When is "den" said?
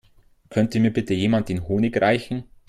1.49-1.67